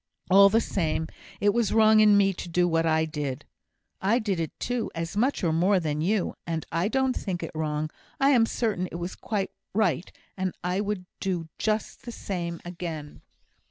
"All 0.31 0.49
the 0.49 0.59
same 0.61 1.05
it 1.39 1.49
was 1.49 1.71
wrong 1.71 1.99
in 1.99 2.17
me 2.17 2.33
to 2.33 2.49
do 2.49 2.67
what 2.67 2.87
I 2.87 3.05
did." 3.05 3.45
"I 4.01 4.17
did 4.17 4.39
it 4.39 4.51
too, 4.59 4.89
as 4.95 5.15
much 5.15 5.43
or 5.43 5.53
more 5.53 5.79
than 5.79 6.01
you. 6.01 6.33
And 6.47 6.65
I 6.71 6.87
don't 6.87 7.15
think 7.15 7.43
it 7.43 7.51
wrong. 7.53 7.91
I'm 8.19 8.47
certain 8.47 8.87
it 8.87 8.95
was 8.97 9.13
quite 9.13 9.51
right, 9.75 10.11
and 10.35 10.55
I 10.63 10.81
would 10.81 11.05
do 11.19 11.49
just 11.59 12.01
the 12.05 12.11
same 12.11 12.59
again." 12.65 13.21